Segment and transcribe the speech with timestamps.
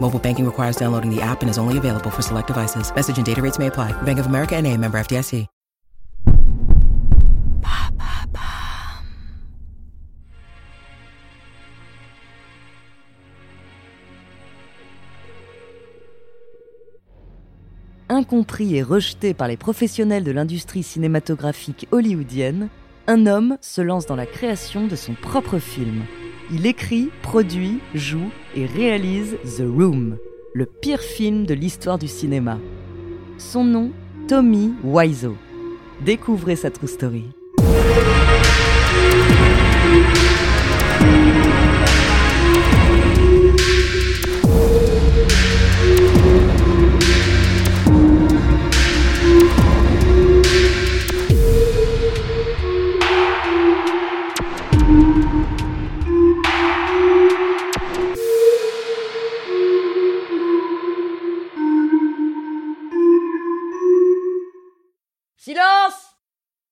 [0.00, 2.90] Mobile banking requires downloading the app and is only available for select devices.
[2.94, 3.92] Message and data rates may apply.
[4.02, 5.46] Bank of America and a member FDIC.
[18.10, 22.68] Incompris et rejeté par les professionnels de l'industrie cinématographique hollywoodienne,
[23.06, 26.04] un homme se lance dans la création de son propre film.
[26.50, 30.16] Il écrit, produit, joue et réalise The Room,
[30.54, 32.58] le pire film de l'histoire du cinéma.
[33.36, 33.92] Son nom,
[34.28, 35.36] Tommy Wiseau.
[36.00, 37.24] Découvrez sa true story.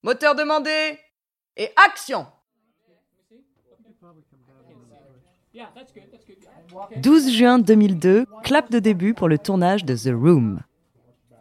[0.06, 1.00] Moteur demandé
[1.56, 2.28] Et action
[7.02, 10.60] 12 juin 2002, clap de début pour le tournage de The Room.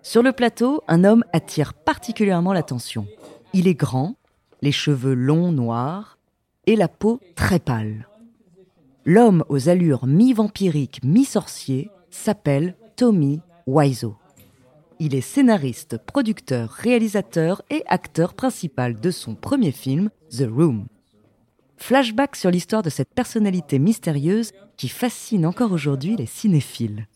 [0.02, 3.06] Sur le plateau, un homme attire particulièrement l'attention.
[3.54, 4.16] Il est grand,
[4.64, 6.18] les cheveux longs noirs
[6.66, 8.08] et la peau très pâle.
[9.06, 14.16] L'homme aux allures mi-vampiriques, mi-sorcier s'appelle Tommy Wiseau.
[15.00, 20.88] Il est scénariste, producteur, réalisateur et acteur principal de son premier film, The Room.
[21.76, 27.08] Flashback sur l'histoire de cette personnalité mystérieuse qui fascine encore aujourd'hui les cinéphiles.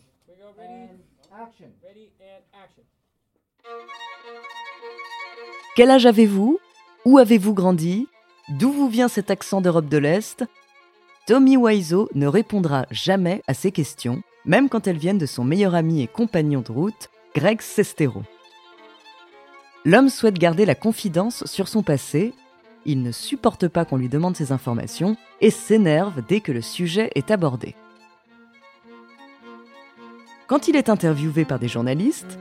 [5.78, 6.60] Quel âge avez-vous?
[7.06, 8.08] Où avez-vous grandi?
[8.50, 10.44] D'où vous vient cet accent d'Europe de l'Est?
[11.28, 15.76] Tommy Wiseau ne répondra jamais à ces questions, même quand elles viennent de son meilleur
[15.76, 18.24] ami et compagnon de route, Greg Sestero.
[19.86, 22.34] L'homme souhaite garder la confidence sur son passé,
[22.86, 27.12] il ne supporte pas qu'on lui demande ses informations et s'énerve dès que le sujet
[27.16, 27.76] est abordé.
[30.48, 32.38] Quand il est interviewé par des journalistes,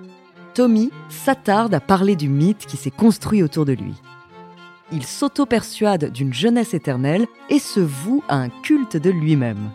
[0.54, 3.94] Tommy s'attarde à parler du mythe qui s'est construit autour de lui.
[4.90, 9.70] Il s'auto-persuade d'une jeunesse éternelle et se voue à un culte de lui-même.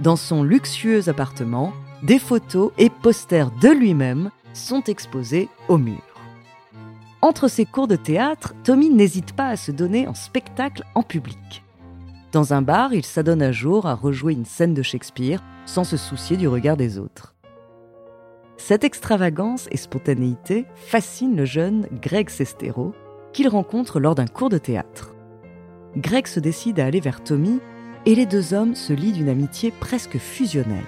[0.00, 6.02] Dans son luxueux appartement, des photos et posters de lui-même sont exposés au mur.
[7.20, 11.62] Entre ses cours de théâtre, Tommy n'hésite pas à se donner en spectacle en public.
[12.32, 15.96] Dans un bar, il s'adonne un jour à rejouer une scène de Shakespeare sans se
[15.96, 17.34] soucier du regard des autres.
[18.56, 22.94] Cette extravagance et spontanéité fascinent le jeune Greg Sestero,
[23.32, 25.14] qu'il rencontre lors d'un cours de théâtre.
[25.96, 27.60] Greg se décide à aller vers Tommy
[28.06, 30.82] et les deux hommes se lient d'une amitié presque fusionnelle.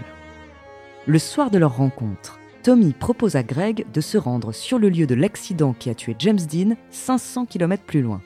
[1.06, 5.06] Le soir de leur rencontre, Tommy propose à Greg de se rendre sur le lieu
[5.06, 8.22] de l'accident qui a tué James Dean 500 km plus loin.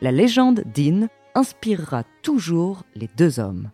[0.00, 3.72] La légende Dean inspirera toujours les deux hommes.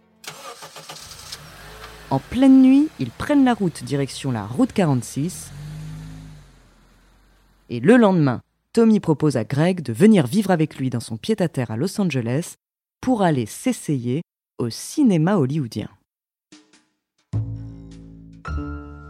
[2.09, 5.51] En pleine nuit, ils prennent la route direction la route 46.
[7.69, 8.41] Et le lendemain,
[8.73, 12.55] Tommy propose à Greg de venir vivre avec lui dans son pied-à-terre à Los Angeles
[13.03, 14.23] pour aller s'essayer
[14.57, 15.91] au cinéma hollywoodien.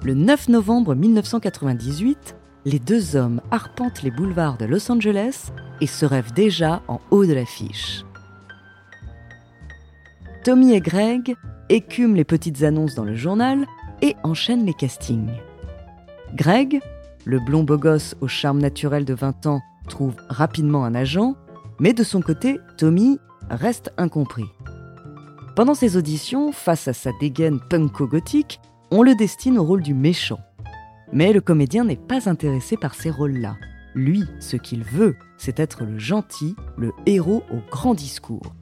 [0.09, 2.35] Le 9 novembre 1998,
[2.65, 5.53] les deux hommes arpentent les boulevards de Los Angeles
[5.83, 8.07] et se rêvent déjà en haut de l'affiche.
[10.45, 11.37] Tommy et Greg
[11.69, 13.67] écument les petites annonces dans le journal
[14.01, 15.29] et enchaînent les castings.
[16.35, 16.81] Greg,
[17.27, 21.35] le blond beau gosse au charme naturel de 20 ans, trouve rapidement un agent,
[21.81, 23.19] mais de son côté, Tommy
[23.51, 24.49] reste incompris.
[25.55, 28.59] Pendant ses auditions, face à sa dégaine punko-gothique,
[28.91, 30.41] on le destine au rôle du méchant.
[31.13, 33.57] Mais le comédien n'est pas intéressé par ces rôles-là.
[33.95, 38.55] Lui, ce qu'il veut, c'est être le gentil, le héros au grand discours.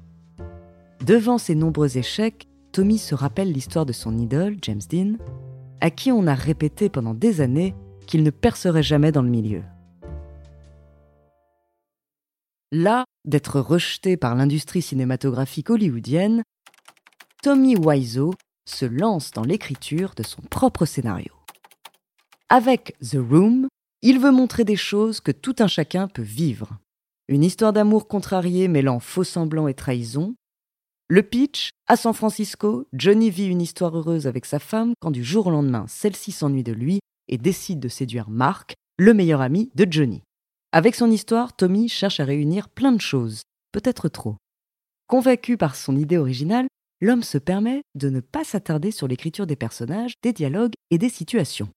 [1.05, 5.15] Devant ses nombreux échecs, Tommy se rappelle l'histoire de son idole, James Dean,
[5.81, 7.75] à qui on a répété pendant des années
[8.07, 9.63] qu'il ne percerait jamais dans le milieu.
[12.73, 16.43] Là d'être rejeté par l'industrie cinématographique hollywoodienne,
[17.43, 18.35] Tommy Wiseau
[18.67, 21.33] se lance dans l'écriture de son propre scénario.
[22.49, 23.69] Avec The Room,
[24.03, 26.79] il veut montrer des choses que tout un chacun peut vivre.
[27.29, 30.35] Une histoire d'amour contrariée mêlant faux semblants et trahison.
[31.09, 35.25] Le pitch, à San Francisco, Johnny vit une histoire heureuse avec sa femme quand du
[35.25, 39.71] jour au lendemain, celle-ci s'ennuie de lui et décide de séduire Mark, le meilleur ami
[39.75, 40.23] de Johnny.
[40.73, 43.43] Avec son histoire, Tommy cherche à réunir plein de choses,
[43.73, 44.37] peut-être trop.
[45.07, 46.67] Convaincu par son idée originale,
[47.01, 51.09] l'homme se permet de ne pas s'attarder sur l'écriture des personnages, des dialogues et des
[51.09, 51.69] situations.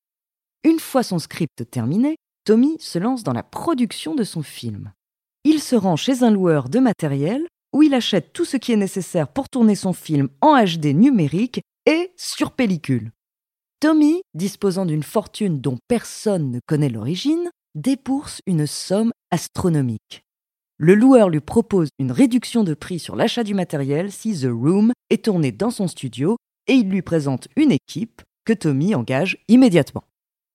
[0.64, 4.92] Une fois son script terminé, Tommy se lance dans la production de son film.
[5.44, 8.78] Il se rend chez un loueur de matériel où il achète tout ce qui est
[8.78, 13.12] nécessaire pour tourner son film en HD numérique et sur pellicule.
[13.80, 20.24] Tommy, disposant d'une fortune dont personne ne connaît l'origine, débourse une somme astronomique.
[20.82, 24.94] Le loueur lui propose une réduction de prix sur l'achat du matériel si The Room
[25.10, 26.38] est tourné dans son studio
[26.68, 30.06] et il lui présente une équipe que Tommy engage immédiatement.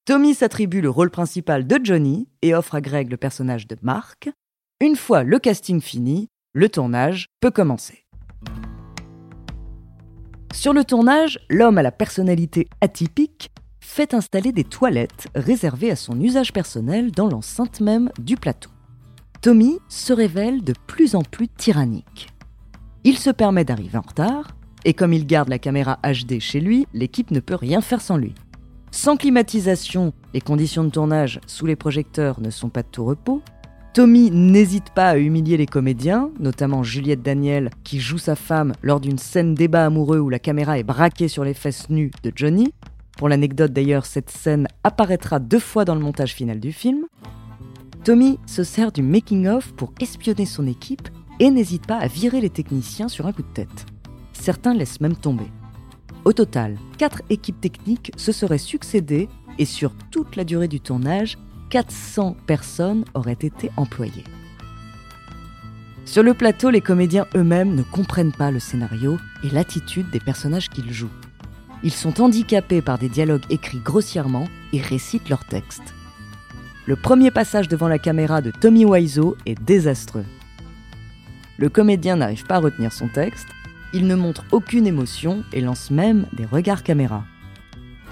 [0.07, 4.31] Tommy s'attribue le rôle principal de Johnny et offre à Greg le personnage de Mark.
[4.81, 8.07] Une fois le casting fini, le tournage peut commencer.
[10.55, 16.19] Sur le tournage, l'homme à la personnalité atypique fait installer des toilettes réservées à son
[16.19, 18.71] usage personnel dans l'enceinte même du plateau.
[19.45, 22.29] Tommy se révèle de plus en plus tyrannique.
[23.05, 24.57] Il se permet d'arriver en retard,
[24.87, 28.17] et comme il garde la caméra HD chez lui, l'équipe ne peut rien faire sans
[28.17, 28.35] lui.
[28.91, 33.43] Sans climatisation, les conditions de tournage sous les projecteurs ne sont pas de tout repos.
[33.93, 38.99] Tommy n'hésite pas à humilier les comédiens, notamment Juliette Daniel qui joue sa femme lors
[38.99, 42.73] d'une scène débat amoureux où la caméra est braquée sur les fesses nues de Johnny,
[43.19, 47.05] pour l'anecdote d'ailleurs, cette scène apparaîtra deux fois dans le montage final du film.
[48.05, 51.09] Tommy se sert du making-of pour espionner son équipe
[51.41, 53.87] et n'hésite pas à virer les techniciens sur un coup de tête.
[54.35, 55.51] Certains laissent même tomber.
[56.27, 61.39] Au total, quatre équipes techniques se seraient succédées et sur toute la durée du tournage,
[61.71, 64.25] 400 personnes auraient été employées.
[66.05, 70.69] Sur le plateau, les comédiens eux-mêmes ne comprennent pas le scénario et l'attitude des personnages
[70.69, 71.09] qu'ils jouent.
[71.83, 75.95] Ils sont handicapés par des dialogues écrits grossièrement et récitent leurs textes.
[76.87, 80.27] Le premier passage devant la caméra de Tommy Wiseau est désastreux.
[81.57, 83.47] Le comédien n'arrive pas à retenir son texte,
[83.95, 87.25] il ne montre aucune émotion et lance même des regards caméra.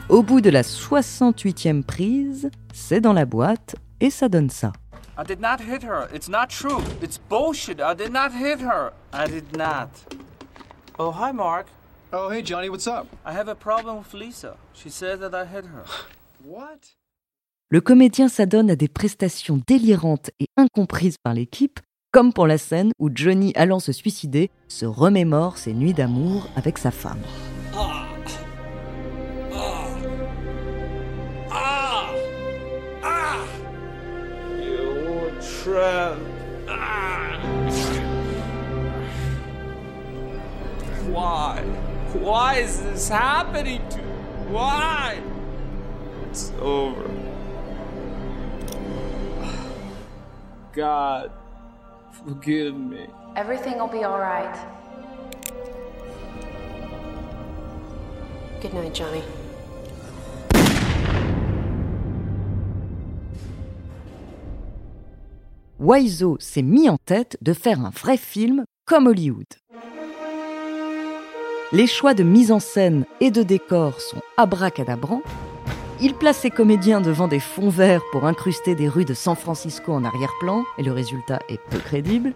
[0.08, 4.72] Au bout de la 68e prise, c'est dans la boîte et ça donne ça.
[5.18, 6.08] I did not hit her.
[6.14, 6.80] It's not true.
[7.02, 7.78] It's bullshit.
[7.78, 8.92] I did not hit her.
[9.12, 9.90] I did not.
[10.98, 11.66] Oh, hi, Mark.
[12.10, 13.06] Oh, hey, Johnny, what's up?
[13.26, 14.56] I have a problem with Lisa.
[14.72, 15.84] She says that I hit her.
[16.42, 16.92] What?
[17.72, 21.80] Le comédien s'adonne à des prestations délirantes et incomprises par l'équipe,
[22.10, 26.76] comme pour la scène où Johnny, allant se suicider, se remémore ses nuits d'amour avec
[26.76, 27.22] sa femme.
[41.10, 41.62] Why?
[42.20, 44.52] Why is this happening to me?
[44.52, 45.22] Why?
[46.28, 47.08] It's over.
[50.74, 51.30] God,
[52.24, 53.06] forgive me.
[53.36, 54.56] Everything will be all right.
[58.62, 59.22] Good night, Johnny.
[65.78, 69.44] Wiseau s'est mis en tête de faire un vrai film comme Hollywood.
[71.72, 75.22] Les choix de mise en scène et de décor sont abracadabrants.
[76.04, 79.92] Il place ses comédiens devant des fonds verts pour incruster des rues de San Francisco
[79.92, 82.34] en arrière-plan, et le résultat est peu crédible.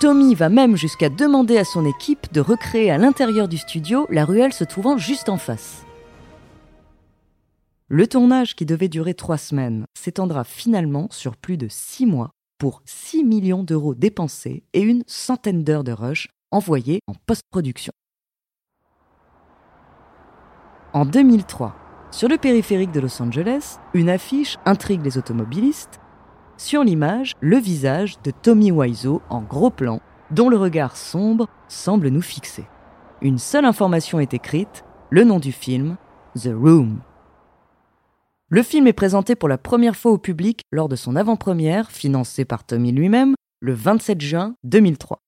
[0.00, 4.26] Tommy va même jusqu'à demander à son équipe de recréer à l'intérieur du studio la
[4.26, 5.86] ruelle se trouvant juste en face.
[7.88, 12.82] Le tournage, qui devait durer trois semaines, s'étendra finalement sur plus de six mois pour
[12.84, 17.94] 6 millions d'euros dépensés et une centaine d'heures de rush envoyées en post-production.
[20.92, 21.76] En 2003,
[22.14, 25.98] sur le périphérique de Los Angeles, une affiche intrigue les automobilistes.
[26.56, 32.10] Sur l'image, le visage de Tommy Wiseau en gros plan, dont le regard sombre semble
[32.10, 32.66] nous fixer.
[33.20, 35.96] Une seule information est écrite, le nom du film,
[36.36, 37.00] The Room.
[38.48, 42.44] Le film est présenté pour la première fois au public lors de son avant-première, financée
[42.44, 45.18] par Tommy lui-même, le 27 juin 2003.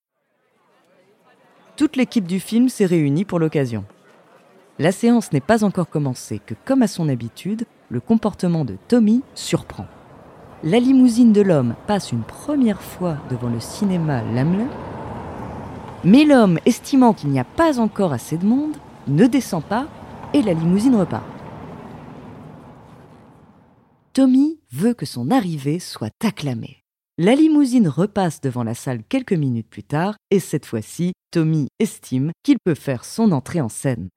[1.77, 3.85] Toute l'équipe du film s'est réunie pour l'occasion.
[4.79, 9.23] La séance n'est pas encore commencée que, comme à son habitude, le comportement de Tommy
[9.35, 9.87] surprend.
[10.63, 14.67] La limousine de l'homme passe une première fois devant le cinéma Lamley,
[16.05, 18.77] mais l'homme, estimant qu'il n'y a pas encore assez de monde,
[19.09, 19.87] ne descend pas
[20.35, 21.25] et la limousine repart.
[24.13, 26.83] Tommy veut que son arrivée soit acclamée.
[27.19, 32.31] La limousine repasse devant la salle quelques minutes plus tard et cette fois-ci, Tommy estime
[32.43, 34.09] qu'il peut faire son entrée en scène.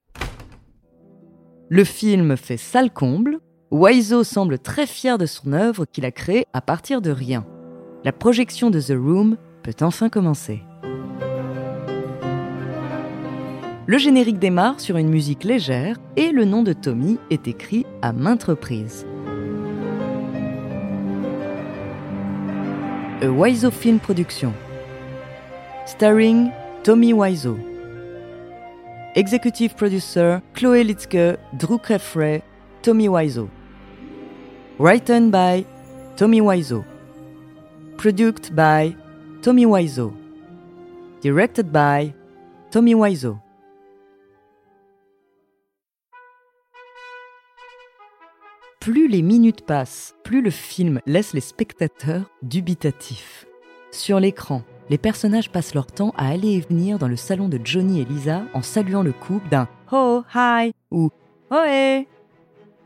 [1.71, 3.37] Le film fait salle comble.
[3.69, 7.45] Wiseau semble très fier de son œuvre qu'il a créée à partir de rien.
[8.03, 10.63] La projection de The Room peut enfin commencer.
[13.85, 18.13] Le générique démarre sur une musique légère et le nom de Tommy est écrit à
[18.13, 19.05] maintes reprises.
[23.21, 24.53] A Wiseau Film Production.
[25.85, 26.49] Starring
[26.83, 27.59] Tommy Wiseau.
[29.19, 32.41] Executive Producer Chloé Litzke, Drew Creffrey,
[32.81, 33.49] Tommy Wiseau.
[34.79, 35.65] Written by
[36.15, 36.85] Tommy Wiseau.
[37.97, 38.95] Produced by
[39.41, 40.13] Tommy Wiseau.
[41.21, 42.13] Directed by
[42.71, 43.37] Tommy Wiseau.
[48.79, 53.45] Plus les minutes passent, plus le film laisse les spectateurs dubitatifs.
[53.91, 57.59] Sur l'écran, les personnages passent leur temps à aller et venir dans le salon de
[57.63, 61.09] Johnny et Lisa en saluant le couple d'un Oh, hi ou
[61.51, 62.07] Oh, hey.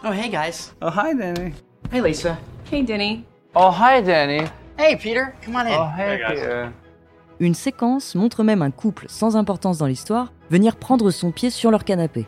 [0.05, 0.71] Oh, hey, guys.
[0.81, 1.53] Oh, hi, Danny.
[1.91, 2.37] Hey, Lisa.
[2.71, 3.23] Hey, Denny.
[3.55, 4.41] Oh, hi, Danny.
[4.77, 5.33] Hey, Peter.
[5.45, 5.77] Come on in.
[5.77, 6.65] Oh, hey, Peter.
[7.39, 11.71] Une séquence montre même un couple sans importance dans l'histoire venir prendre son pied sur
[11.71, 12.25] leur canapé.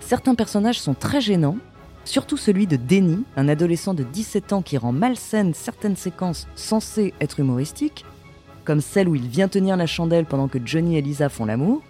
[0.00, 1.56] Certains personnages sont très gênants,
[2.04, 7.14] surtout celui de Denny, un adolescent de 17 ans qui rend malsaine certaines séquences censées
[7.20, 8.04] être humoristiques,
[8.64, 11.82] comme celle où il vient tenir la chandelle pendant que Johnny et Lisa font l'amour,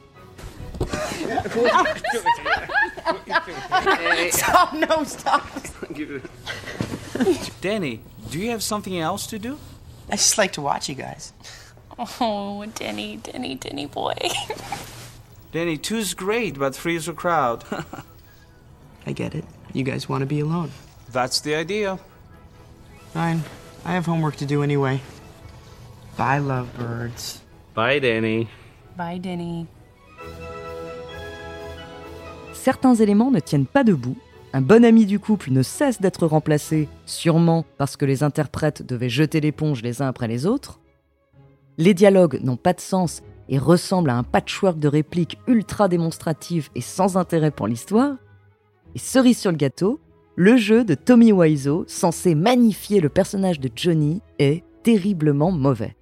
[4.57, 5.43] Oh, no, stop.
[7.61, 8.01] Danny,
[8.31, 9.59] do you have something else to do?
[10.11, 11.33] I just like to watch you guys.
[11.99, 14.15] Oh, Denny, Denny, Denny boy.
[15.53, 17.65] Danny, two's great, but three's a crowd.
[19.07, 19.45] I get it.
[19.73, 20.71] You guys want to be alone.
[21.11, 21.99] That's the idea.
[23.13, 23.43] Fine.
[23.85, 25.01] I have homework to do anyway.
[26.17, 27.43] Bye, lovebirds.
[27.75, 28.47] Bye, Danny.
[28.97, 29.67] Bye, Denny.
[32.65, 34.17] certains éléments ne tiennent pas debout.
[34.55, 39.11] Un bon ami du couple ne cesse d'être remplacé, sûrement parce que les interprètes devaient
[39.11, 40.81] jeter l'éponge les uns après les autres.
[41.77, 46.71] Les dialogues n'ont pas de sens et ressemblent à un patchwork de répliques ultra démonstratives
[46.75, 48.15] et sans intérêt pour l'histoire.
[48.95, 50.01] Et cerise sur le gâteau,
[50.35, 55.97] le jeu de Tommy Wiseau, censé magnifier le personnage de Johnny, est terriblement mauvais.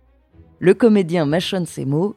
[0.63, 2.15] Le comédien mâchonne ses mots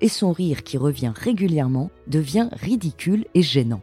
[0.00, 3.80] et son rire qui revient régulièrement devient ridicule et gênant.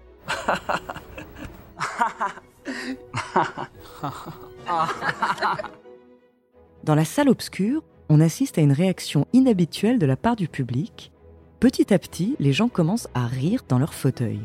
[6.85, 11.11] Dans la salle obscure, on assiste à une réaction inhabituelle de la part du public.
[11.59, 14.39] Petit à petit, les gens commencent à rire dans leur fauteuil.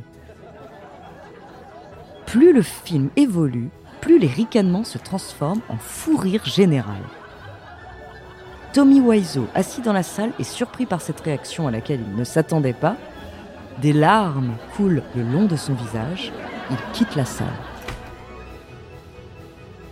[2.27, 3.69] Plus le film évolue,
[4.01, 7.03] plus les ricanements se transforment en fou rire général.
[8.73, 12.25] Tommy Wiseau, assis dans la salle, est surpris par cette réaction à laquelle il ne
[12.25, 12.97] s'attendait pas.
[13.83, 16.33] Des larmes coulent le long de son visage.
[16.71, 17.47] Il quitte la salle.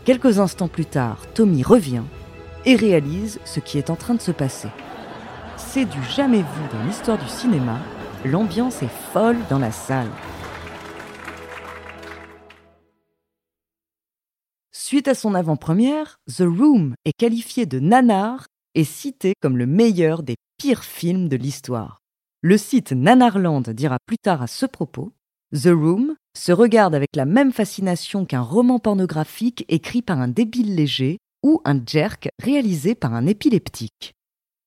[0.06, 2.04] Quelques instants plus tard, Tommy revient
[2.64, 4.68] et réalise ce qui est en train de se passer.
[5.58, 7.78] C'est du jamais vu dans l'histoire du cinéma.
[8.25, 10.08] L'ambiance est folle dans la salle.
[14.72, 20.22] Suite à son avant-première, The Room est qualifié de nanar et cité comme le meilleur
[20.22, 21.98] des pires films de l'histoire.
[22.42, 25.12] Le site Nanarland dira plus tard à ce propos
[25.52, 30.74] The Room se regarde avec la même fascination qu'un roman pornographique écrit par un débile
[30.74, 34.12] léger ou un jerk réalisé par un épileptique.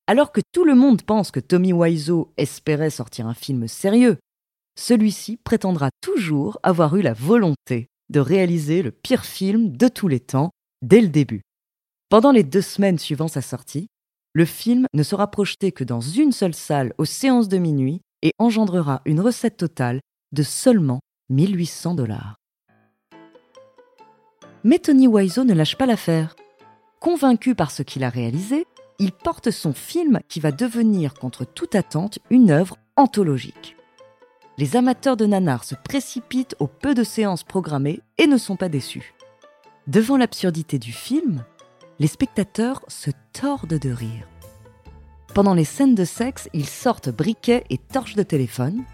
[0.06, 4.18] Alors que tout le monde pense que Tommy Wiseau espérait sortir un film sérieux,
[4.76, 10.20] celui-ci prétendra toujours avoir eu la volonté de réaliser le pire film de tous les
[10.20, 10.50] temps
[10.82, 11.42] dès le début.
[12.10, 13.86] Pendant les deux semaines suivant sa sortie,
[14.34, 18.32] le film ne sera projeté que dans une seule salle aux séances de minuit et
[18.38, 20.00] engendrera une recette totale
[20.32, 21.00] de seulement
[21.30, 22.34] 1800 dollars.
[24.64, 26.34] Mais Tony Wiseau ne lâche pas l'affaire.
[26.98, 28.66] Convaincu par ce qu'il a réalisé,
[28.98, 33.76] il porte son film qui va devenir, contre toute attente, une œuvre anthologique.
[34.56, 38.68] les amateurs de nanars se précipitent au peu de séances programmées et ne sont pas
[38.68, 39.14] déçus.
[39.88, 41.44] Devant l'absurdité du film,
[41.98, 44.26] les spectateurs se tordent de rire.
[45.34, 48.84] Pendant les scènes de sexe, ils sortent briquets et torches de téléphone.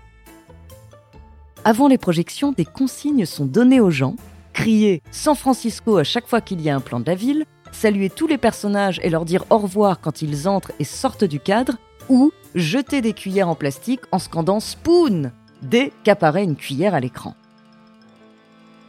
[1.65, 4.17] Avant les projections, des consignes sont données aux gens.
[4.53, 8.11] Crier San Francisco à chaque fois qu'il y a un plan de la ville, saluer
[8.11, 11.77] tous les personnages et leur dire au revoir quand ils entrent et sortent du cadre,
[12.09, 15.31] ou jeter des cuillères en plastique en scandant Spoon
[15.63, 17.35] dès qu'apparaît une cuillère à l'écran.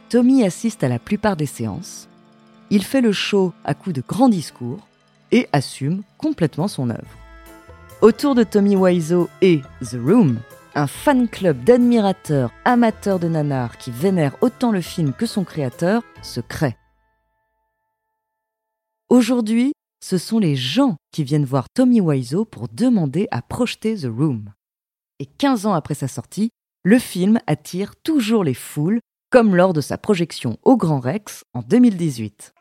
[0.08, 2.08] Tommy assiste à la plupart des séances.
[2.74, 4.88] Il fait le show à coups de grands discours
[5.30, 7.18] et assume complètement son œuvre.
[8.00, 10.40] Autour de Tommy Wiseau et The Room,
[10.74, 16.02] un fan club d'admirateurs amateurs de nanars qui vénèrent autant le film que son créateur
[16.22, 16.74] se crée.
[19.10, 24.06] Aujourd'hui, ce sont les gens qui viennent voir Tommy Wiseau pour demander à projeter The
[24.06, 24.50] Room.
[25.18, 26.48] Et 15 ans après sa sortie,
[26.84, 31.60] le film attire toujours les foules, comme lors de sa projection au Grand Rex en
[31.60, 32.54] 2018.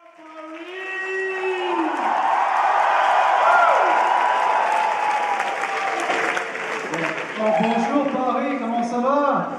[7.41, 9.51] Bonjour Paris, comment ça va?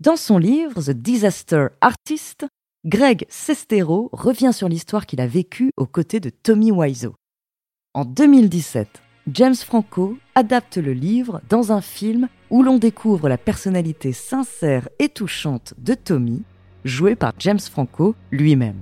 [0.00, 2.46] Dans son livre The Disaster Artist,
[2.86, 7.14] Greg Sestero revient sur l'histoire qu'il a vécue aux côtés de Tommy Wiseau.
[7.94, 8.88] En 2017,
[9.32, 15.08] James Franco adapte le livre dans un film où l'on découvre la personnalité sincère et
[15.08, 16.42] touchante de Tommy,
[16.84, 18.80] joué par James Franco lui-même.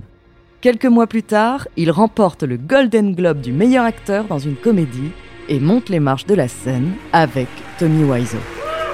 [0.61, 5.11] Quelques mois plus tard, il remporte le Golden Globe du meilleur acteur dans une comédie
[5.49, 7.47] et monte les marches de la scène avec
[7.79, 8.39] Tommy Wiseau.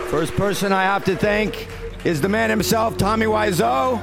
[0.10, 1.68] First person I have to thank
[2.03, 4.00] is the man himself, Tommy Wiseau.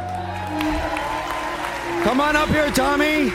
[2.04, 3.32] Come on up here, Tommy.